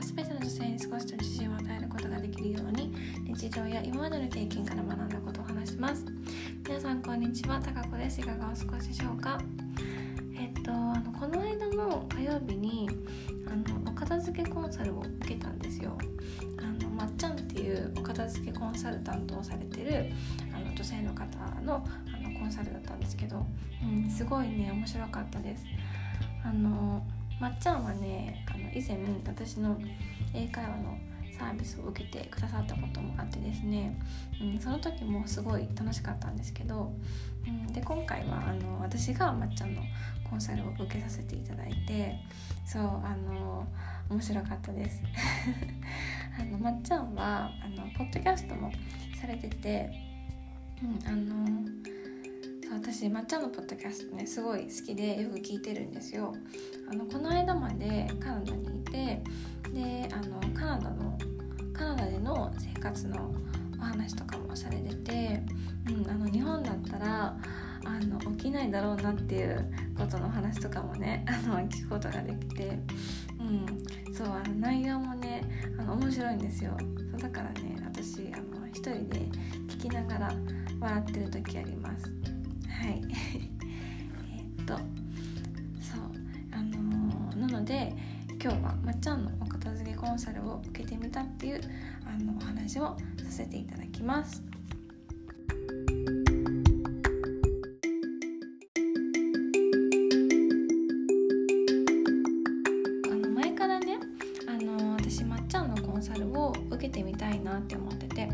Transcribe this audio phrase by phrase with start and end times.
[0.00, 2.92] 全ての女性に少しと自信を与えることができるように
[3.26, 6.04] 日常や今までの経験から学んだことを話します。
[6.66, 7.60] 皆さんこんにちは。
[7.60, 8.20] たかこです。
[8.20, 9.40] いかがお過ごしでしょうか？
[10.38, 12.88] えっとあのこの間の火曜日に
[13.46, 15.98] あのお片付けコンサルを受けたんですよ。
[16.58, 20.12] あのまっちゃんっていうお片付けコンサルタントをされてる
[20.54, 21.24] あの女性の方
[21.62, 23.44] のあのコンサルだったんですけど、
[23.82, 25.64] うん、すごいね面白かったです。
[26.44, 27.04] あの
[27.40, 29.80] まっちゃんはねあの以前私の
[30.34, 30.98] 英会話の
[31.38, 33.98] サービスを受けてくださったこともあってですね、
[34.42, 36.92] うん、その時もすごい楽しかったんですけど、
[37.46, 39.82] うん、で今回はあの私がまっちゃんの
[40.28, 42.20] コンサルを受けさせていただいて
[42.66, 43.66] そうあの
[44.10, 45.02] 面白かったです。
[46.38, 48.70] あのまっちゃんはあのポッドキャストも
[49.20, 49.90] されてて、
[50.82, 51.46] うん、あの
[52.72, 56.34] 私まっちゃんのポッドキャストねすごい好きでよく聞いてるんですよ。
[56.88, 59.22] あのこの間までカナダにいて
[59.72, 61.18] であのカナダの
[61.72, 63.34] カナダでの生活の
[63.78, 65.42] お話とかもされてて、
[65.88, 67.36] うん、あの日本だったら
[67.84, 72.78] あの起きないだろうなっていうことの話とかもね あの聞くことができて、
[73.40, 75.42] うん、そうあの内容もね
[75.78, 76.76] あの面白いんですよ。
[77.10, 79.20] そうだからね私あの一人で
[79.66, 80.32] 聞きながら
[80.78, 82.39] 笑ってる時あります。
[82.80, 83.02] はい。
[84.58, 86.00] えっとそう
[86.50, 87.92] あのー、なので
[88.42, 91.60] 今日はまっちゃんのお片付けコンサルを受けてみたっていう
[92.06, 94.42] あのお話をさせていただきます。
[103.10, 103.98] あの前からね
[104.48, 108.28] あの私まっちゃんのコンサルを受けてみたいなって思ってて、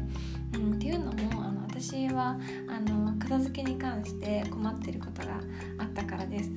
[0.55, 5.41] うん、っていうのもあの私はあの片付けに関して困ってることが
[5.79, 6.51] あったからです。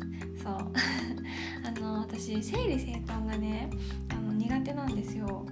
[0.43, 0.53] そう。
[1.65, 3.71] あの私整理整頓がね
[4.09, 5.47] あの苦手なんですよ。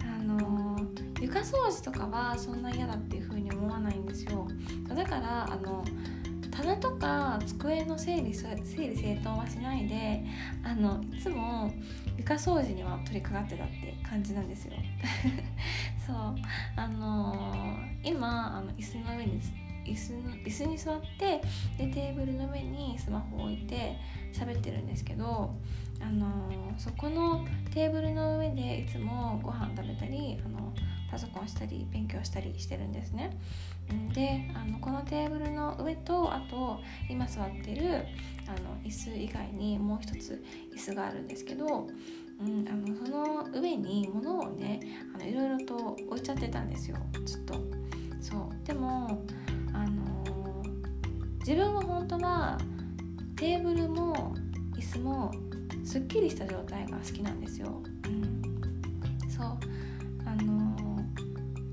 [0.00, 0.80] あの
[1.20, 4.48] 床掃除とかはそんな嫌だっていう風に思わないんですよ。
[4.88, 5.84] だからあの
[6.50, 10.24] 棚とか机の整理整理整頓はしないで
[10.62, 11.70] あのいつも
[12.16, 14.72] 床掃除には取り掛かってたって感じなんですよ。
[16.06, 16.16] そう。
[16.76, 19.40] あのー、今あの椅子の上に
[19.84, 21.40] 椅子の椅子に座って
[21.78, 23.96] でテーブルの上にスマホを置いて
[24.32, 25.54] 喋ってるんですけど、
[26.00, 30.72] あのー、そこのテーブルの上でいつもご飯食べたりあの
[31.10, 33.38] パソコンしたり勉強したりしてるんですね。
[34.14, 38.06] であのこのテーブルの上とあと今座ってる
[38.46, 40.42] あの椅子以外にもう一つ
[40.74, 44.80] 椅子があるんですけど、うん、あのその上に物をね
[45.14, 47.54] あのいろいろと置いちゃってたんですよずっと。
[48.20, 49.22] そうでも
[51.46, 52.58] 自分は本当は
[53.36, 54.34] テーブルも
[54.78, 55.30] 椅子も
[55.84, 57.82] すっきりした状態が好きなんですよ。
[58.06, 58.42] うん、
[59.30, 59.46] そう
[60.24, 61.04] あの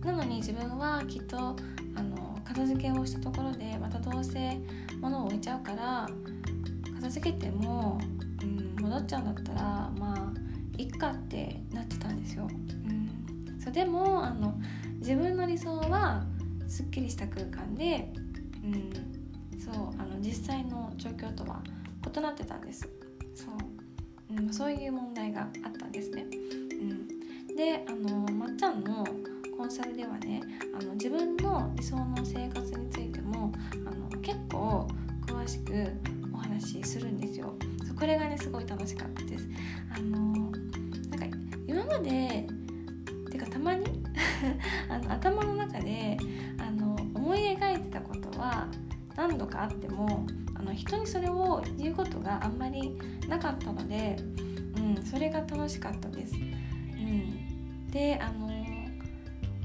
[0.04, 1.56] なのに自分はきっと
[1.96, 4.60] あの片付けをしたところでまたどうせ
[5.00, 6.10] 物を置いちゃうから
[6.96, 7.98] 片付けても、
[8.44, 9.62] うん、戻っちゃうんだったら
[9.98, 10.34] まあ
[10.78, 12.46] いっかってなってたんですよ。
[12.50, 14.54] うん、そうでもあの
[14.98, 16.26] 自分の理想は
[16.68, 18.12] すっきりした空間で、
[18.66, 19.11] うん、
[20.22, 21.62] 実際の状況とは
[22.16, 22.88] 異なってたんです。
[23.36, 26.26] そう、うん、そういう問題があったんですね、
[27.50, 29.06] うん、であのまっちゃんの
[29.58, 30.42] コンサルではね
[30.78, 33.52] あの自分の理想の生活についても
[33.88, 34.88] あの結構
[35.26, 35.88] 詳しく
[36.34, 37.56] お話しするんですよ。
[37.86, 39.48] そうこれがねすごい楽しかったです。
[39.96, 42.48] あのなんか今まで
[43.32, 44.02] てかたまに？
[44.90, 46.18] あの頭の中で
[46.58, 48.68] あの思い描いてたことは
[49.16, 54.18] 何度かあってもあの人にそれを言うことがあんまりなかったので、
[54.78, 56.36] うん、それが楽しかったです。
[56.36, 58.50] うん、であの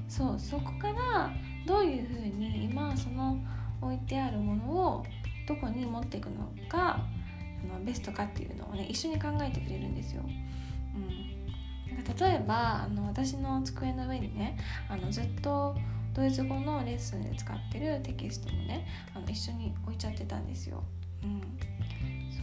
[0.08, 1.30] そうそこから
[1.66, 3.38] どういうふうに今その
[3.82, 5.04] 置いてあるものを
[5.46, 10.22] どこに持っていくのがあのベストかっていうのをね一緒に考えてくれるんですよ。
[10.94, 14.56] うん、なんか例えばあの私の机の上にね
[14.88, 15.76] あのずっと
[16.16, 20.82] ドイツ語のレッスンで使ってるテキストもねあの一緒に置いちゃってたんですよ。
[21.22, 21.40] うん、
[22.30, 22.42] そ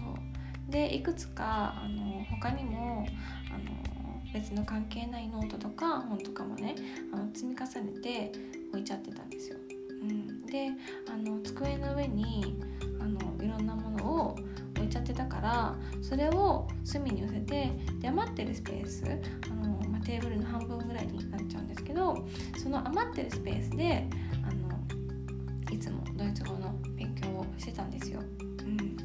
[0.70, 3.08] うでいくつかあの他にも
[3.50, 6.76] あの別の関係ないノートとか本とかもね
[7.12, 8.32] あの積み重ねて
[8.70, 9.58] 置いちゃってたんですよ。
[9.90, 10.70] うん、で
[11.12, 12.62] あの机の上に
[13.00, 14.36] あのいろんなものを
[14.76, 19.04] 置いちゃってたからそれを隅に寄せてで余ってるスペース
[19.50, 19.63] あの、
[22.58, 24.08] その余ってるスペースで
[24.44, 28.20] あのいつもドイツ語の勉強をしてたんですよ。
[28.20, 28.96] うん、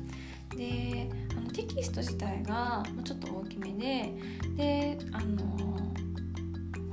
[0.56, 4.12] であのテキスト自体がちょっと大きめで
[4.56, 5.93] であの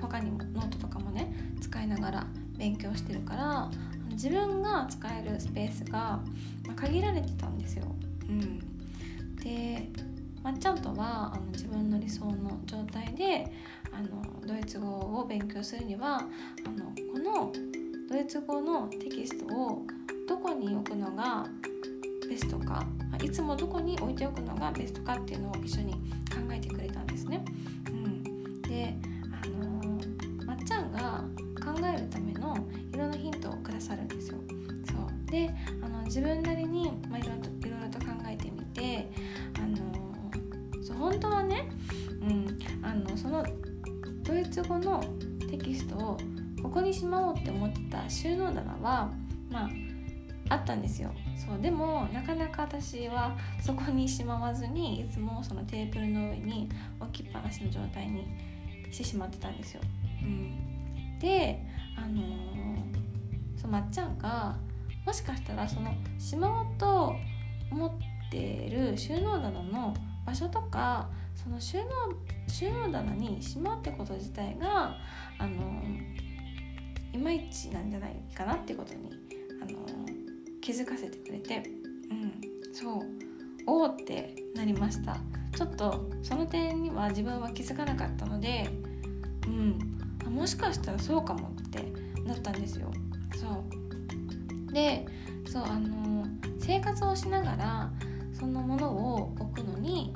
[0.02, 2.28] 他にもノートとかもね使いながら
[2.58, 3.70] 勉強してるから
[4.12, 6.22] 自分が使えるスペースが
[6.76, 7.86] 限られてたんですよ。
[8.30, 8.60] うん、
[9.36, 9.90] で
[10.46, 13.52] まっちゃんとはあの自分の理想の状態で
[13.92, 17.52] あのドイツ語を勉強するにはあのこの
[18.08, 19.82] ドイツ語のテキストを
[20.30, 21.48] どこに置くのが
[22.30, 22.86] ベストか
[23.24, 26.00] いつもどこに置いておくのがベストかっていうのを一緒に考
[26.52, 27.44] えてくれたんですね。
[27.88, 28.96] うん、で、
[29.44, 31.24] あのー、まっちゃんが
[31.56, 32.56] 考えるための
[32.94, 34.38] いろんなヒントをくださるんですよ。
[34.86, 35.50] そうで
[35.82, 37.55] あの自分なりに、まあ、いろいろ
[43.26, 43.44] その
[44.22, 45.04] ドイツ語の
[45.50, 46.18] テキストを
[46.62, 49.12] ここにしまおうって思ってた収納棚は
[49.50, 49.70] まあ
[50.50, 56.70] あったんですよそうでもなかなか私はそこにしまわずにいつもそのテーブルの上に
[57.00, 58.28] 置きっぱなしの状態に
[58.92, 59.82] してしまってたんですよ。
[60.22, 61.66] うん、で
[61.98, 64.56] あのー、そまっちゃんが
[65.04, 67.16] もしかしたらそのしまおうと
[67.72, 67.92] 思っ
[68.30, 69.96] てる収納棚の
[70.28, 71.86] 場所とかその収納
[72.48, 74.96] 収納棚にしまうってこと自体が
[75.38, 75.84] あの
[77.14, 79.12] いまいちなんじゃないかなってことに
[79.62, 79.86] あの
[80.62, 81.64] 気づかせてくれて
[82.10, 83.04] うんそう
[83.68, 85.18] おおってなりました。
[85.56, 88.70] ちょっとその点には自分は気づかなかったので
[89.48, 89.96] うん
[90.30, 91.82] もしかしたらそうかもって
[92.26, 92.92] なったんですよ。
[93.36, 93.64] そ
[94.70, 94.74] う。
[94.74, 95.06] で
[95.48, 96.26] そうあの
[96.60, 97.92] 生活をしながら
[98.34, 100.14] そのものを置くのに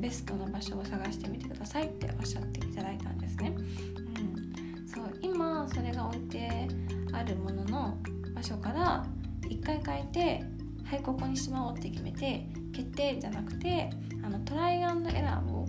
[0.00, 3.54] ベストな場所を探してみてくださいっておっしゃっていただいたんですね。
[3.56, 6.68] うん、そう今それが置いて
[7.12, 7.98] あるものの
[8.34, 9.06] 場所から
[9.48, 10.44] 一回変えて
[10.84, 13.90] はいここにしまおうって決めて決定じゃなくて
[14.24, 15.66] あのトライアンドエラーを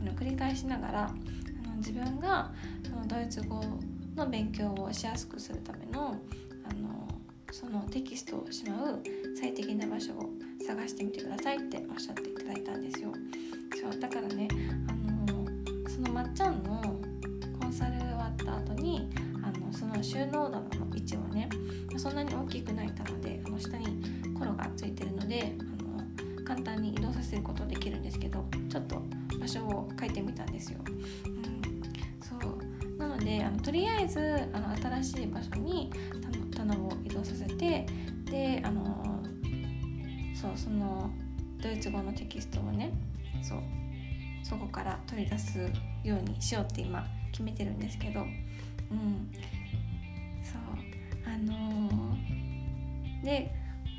[0.00, 2.52] あの繰り返しながらあの自分が
[2.82, 3.60] そのドイツ語
[4.16, 6.16] の勉強をしやすくするための
[6.68, 7.08] あの
[7.52, 9.02] そのテキストをしまう
[9.40, 10.30] 最適な場所を
[10.66, 13.12] 探してみてくださいっておっしゃっていただいたんですよ。
[13.80, 14.48] そうだからね
[14.88, 15.46] あの
[15.88, 16.80] そのまっちゃんの
[17.60, 19.10] コンサル終わった後に
[19.42, 21.48] あのその収納棚の位置をね
[21.98, 23.86] そんなに大きくない棚であの下に
[24.38, 25.82] コロがついてるのであ
[26.40, 29.02] の簡単に移動させることできるんですけどちょっと
[29.38, 30.78] 場所を変えてみたんですよ。
[30.86, 35.90] うん、そうなのであのとりあえずあの新しい場所に
[36.56, 37.86] 棚を移動させて
[38.24, 38.93] であの
[40.44, 41.10] そうその
[41.62, 42.92] ドイツ語のテキストをね
[43.42, 43.58] そう
[44.42, 45.58] そこから取り出す
[46.02, 47.02] ようにしようって今
[47.32, 48.24] 決めてるんですけど、う
[48.94, 49.30] ん、
[50.42, 53.54] そうあのー、で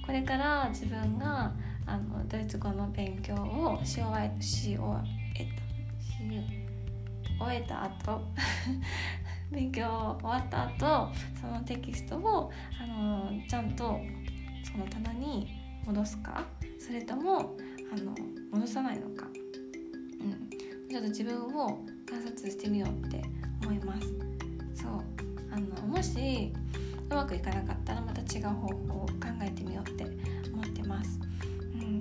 [0.05, 1.51] これから自分が
[1.87, 4.99] あのドイツ語の勉強をし終えし終
[5.35, 6.13] えたし
[7.39, 8.21] 終えた後
[9.51, 11.11] 勉強終わった後
[11.41, 13.99] そのテキストを、あのー、ちゃんと
[14.63, 16.45] その棚に戻すか？
[16.79, 17.55] それとも
[17.93, 18.15] あの
[18.51, 19.27] 戻さないのか、
[20.21, 23.21] うん、ちょっと自分を観察してみようって
[23.63, 24.07] 思います。
[24.75, 25.03] そう。
[25.51, 26.51] あのもし
[27.09, 28.73] うまくいかなかったらまた違う方法
[29.03, 30.05] を考えてみようって
[30.51, 31.19] 思ってます。
[31.73, 31.99] うん、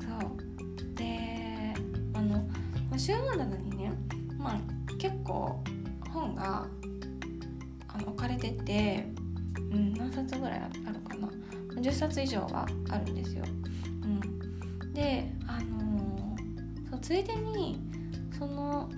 [0.00, 0.94] そう。
[0.94, 1.74] で
[2.14, 2.46] あの
[2.98, 3.92] 収納棚にね、
[4.38, 4.60] まあ、
[4.98, 5.62] 結構
[6.10, 6.66] 本が
[7.88, 9.06] あの置かれてて、
[9.56, 10.98] うん、何冊ぐらいあるかな？
[11.80, 13.44] 10冊以上はあるんですよ。
[14.02, 17.80] うん、で、あのー、そうついでに
[18.38, 18.88] その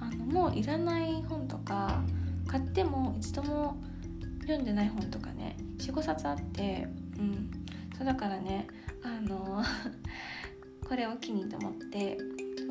[0.00, 2.02] あのもういらない本とか
[2.46, 3.76] 買っても一度も
[4.42, 6.86] 読んでない本とかね45冊あって
[7.18, 7.50] うん。
[7.96, 8.66] そうだからね
[9.02, 9.62] あの
[10.88, 12.16] これを機にと思って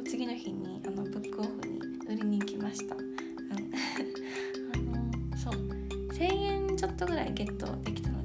[0.05, 3.03] 次の日にあのブックオフに売りに行きました、うん、
[4.73, 5.79] あのそう。
[6.19, 8.18] 1000円ちょっとぐらいゲットできたの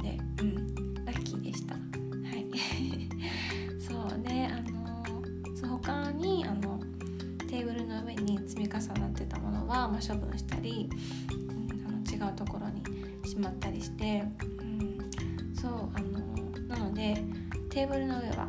[8.64, 10.88] 積み重なってたものは、まあ、処分したり、
[11.30, 14.24] うん、あの違うところにしまったりして、
[14.58, 16.20] うん、そうあの
[16.68, 17.22] なので
[17.70, 18.48] テーブルの上は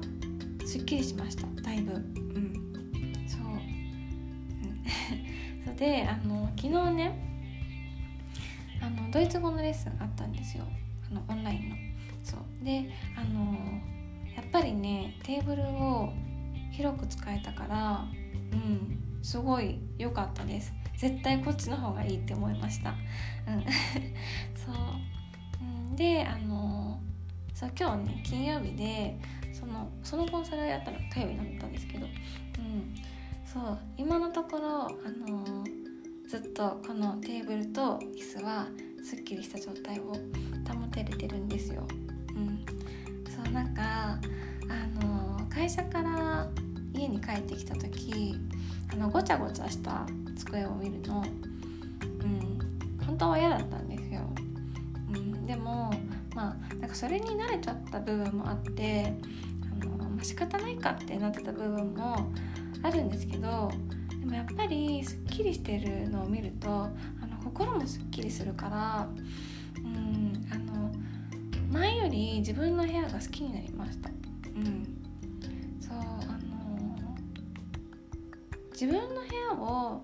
[0.66, 1.48] すっきりしました。
[1.62, 1.94] だいぶ。
[1.94, 2.54] うん。
[3.28, 3.42] そう、
[5.68, 7.32] うん、 であの昨日ね
[8.82, 10.66] あのドイツ語のレッスンあったんですよ。
[11.12, 11.76] あのオンラインの。
[12.24, 12.66] そう。
[12.66, 13.54] であの
[14.36, 16.14] やっぱりねテーブルを
[16.76, 18.06] 広く使えたから
[18.52, 20.74] うんすごい良かったです。
[20.98, 22.92] 絶対こっちの方がいいって思いました、
[23.48, 23.66] うん、
[24.56, 24.76] そう、
[25.62, 27.00] うん、であの
[27.54, 29.20] そう今日ね金曜日で
[29.54, 32.96] そのそのコンサルやったの火曜日だったんですけど、うん、
[33.46, 34.90] そう今のところあ
[35.30, 35.64] の
[36.28, 38.68] ずっとこのテーブルと椅子は
[39.04, 40.14] すっきりした状態を
[40.68, 41.86] 保てれてるんですよ。
[42.36, 42.66] うん、
[43.30, 44.18] そうなんか
[44.70, 46.15] あの会社から
[46.96, 48.36] 家に帰ってきた時
[48.94, 50.06] あのごちゃごちゃした
[50.38, 54.22] 机を見るの、うん、本当は嫌だったんですよ。
[55.10, 55.92] うん、でも
[56.34, 59.14] まあなんかそれに慣れちゃった部分もあって
[59.82, 62.32] あの、まあ、仕方ないかってなってた部分も
[62.84, 63.72] あるんですけど
[64.20, 69.08] でもやっぱりすっきりしてるのを見るとあの心もすっきりするから
[69.78, 70.92] うんあの
[71.72, 74.10] 前より自分の部屋が好きになりました。
[74.10, 75.05] うん
[78.80, 80.02] 自分の部屋を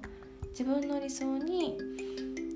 [0.51, 1.77] 自分の理想に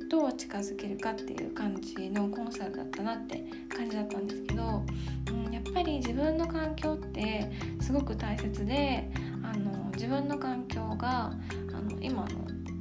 [0.10, 4.86] どう近づけるかっていう感じのコンサルだったなって感じだったんですけど、
[5.30, 9.12] うん、やっぱり自分の環境ってすごく大切で
[9.44, 11.34] あの自分の環境が
[11.74, 12.28] あの今の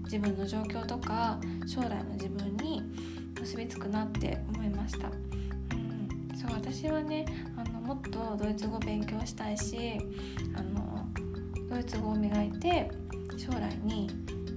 [0.05, 2.83] 自分の状況とか将来の自分に
[3.41, 5.09] 結びつくなって思いました。
[5.09, 7.27] うん、そう私はね
[7.57, 9.99] あのもっとドイツ語を勉強したいし
[10.57, 11.09] あの
[11.69, 12.93] ドイツ語を磨いて
[13.37, 14.09] 将来に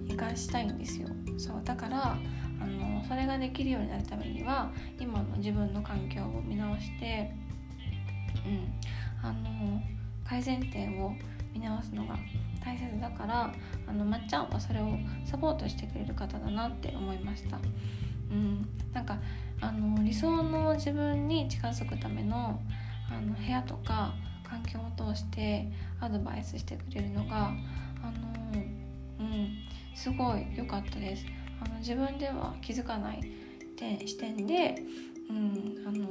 [0.10, 1.08] 生かしたいんですよ。
[1.38, 2.18] そうだから
[2.60, 7.32] あのそれができるようになるためには今の自分の環境を見直して、
[8.46, 8.74] うん、
[9.22, 9.82] あの
[10.26, 11.14] 改善点を
[11.54, 12.18] 見直すのが
[12.64, 13.54] 大切だから
[13.88, 17.60] あのまっちゃんはそれをサポートしてくれる方だなって思いました。
[18.30, 19.18] うん、なんか
[19.62, 22.60] あの理想の自分に近づくための
[23.10, 27.52] あの部屋とか環境を通してアドバイスしてくれるのが
[28.04, 28.37] あの、
[29.96, 31.26] すごい良かったです。
[31.64, 33.22] あの自分では気づかない
[33.76, 34.76] 点視点で、
[35.30, 36.08] うんあの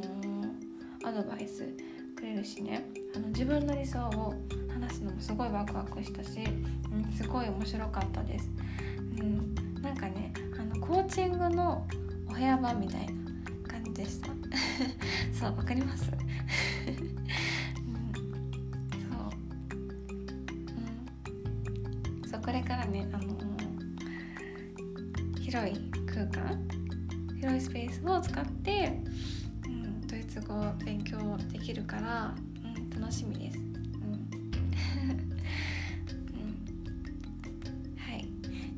[1.08, 1.68] アドバイス
[2.16, 4.35] くれるしねあの自分の理想を
[4.73, 6.40] 話すのもすごいワクワクしたし、
[6.92, 8.50] うん、すごい面白かったです。
[9.20, 11.87] うん、なんかねあのコーチングの
[12.28, 13.12] お部屋版みたいな
[13.68, 14.28] 感じでした
[15.32, 16.11] そうわかります？
[22.66, 23.37] からねあの
[25.40, 26.68] 広い空間
[27.37, 29.00] 広いスペースを使って、
[29.66, 31.18] うん、ドイツ語を勉強
[31.52, 33.58] できるから、うん、楽しみです。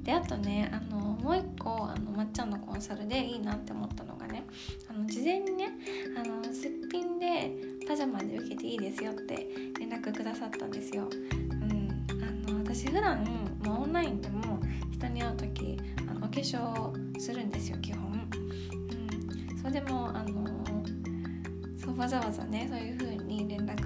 [0.05, 4.43] であとねあのもう一個あのまっちゃんのコンサルでいいなって思ったのがね
[4.89, 5.69] あの事前にね
[6.17, 7.53] あのすっぴんで
[7.87, 9.47] パジャマで受けていいですよって
[9.79, 11.11] 連絡くださったんですよ。
[11.13, 14.61] うん、あの私普段もうオンラインでも
[14.91, 18.29] 人に会う時あのお化粧するんですよ基本。
[19.51, 20.47] うん、それでもあの
[21.79, 23.77] そうわざわざねそういう風に連絡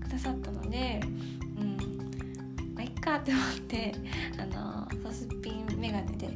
[0.00, 1.00] くださったので、
[1.58, 1.76] うん。
[2.74, 3.94] まあ、いっかって思って
[4.38, 6.28] あのそうすっぴんメガネで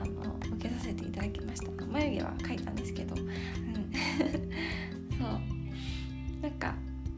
[0.00, 1.86] あの受けさせていただきました。
[1.86, 3.24] 眉毛は描いたんですけど、うん、
[5.18, 5.54] そう。
[6.42, 6.74] なんか、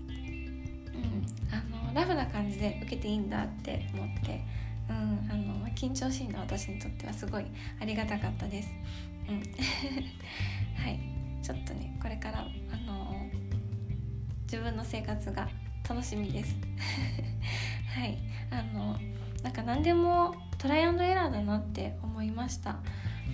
[0.08, 4.44] うん、あのラフな感じで受けていいんだって思って、
[4.88, 7.46] うん、あの緊張しいの私にとってはすごい
[7.80, 8.70] ありがたかったです。
[9.28, 9.36] うん、
[10.82, 11.00] はい。
[11.42, 13.26] ちょっとねこれからあの
[14.42, 15.48] 自分の生活が
[15.88, 16.56] 楽しみです。
[17.94, 18.18] はい。
[18.50, 18.98] あの
[19.42, 22.78] なんか何でもトライアンドエラーだなって思いました、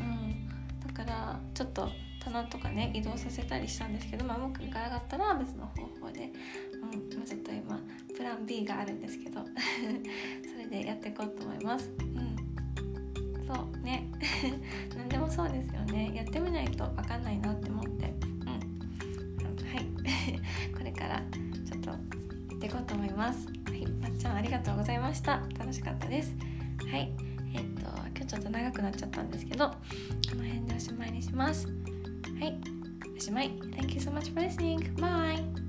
[0.01, 0.49] うん、
[0.87, 1.89] だからちょっと
[2.23, 6.31] 棚とかね移動させたりしたんですけど、まあ、うまくいかなかったら別の方法で、
[6.75, 7.81] うんまあ、ちょっと今
[8.16, 9.40] プラン B があるんですけど。
[10.52, 11.90] それでやっていこうと思います。
[11.99, 12.37] うん。
[13.47, 13.78] そう。
[13.85, 14.11] ね。
[14.97, 16.12] 何でもそうですよね。
[16.14, 18.61] やってみないと分かんないなって思って、うん、はい。
[20.76, 21.23] これから
[21.64, 23.49] ちょっとやっていこうと思います。
[23.66, 23.87] はい。
[23.87, 25.42] まっちゃんありがとうございました。
[25.59, 26.35] 楽しかったです。
[26.90, 27.12] はい。
[27.54, 27.81] えっと
[28.14, 29.76] 今日ちょっと長くなっちゃったんですけどこ
[30.37, 31.66] の辺でおしまいにします。
[31.66, 31.73] は
[32.47, 32.61] い。
[33.16, 33.50] おしまい。
[33.50, 34.95] Thank you so much for listening.
[34.97, 35.62] Bye.